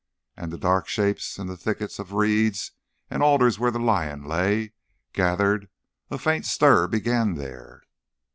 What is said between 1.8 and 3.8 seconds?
of reeds and alders where the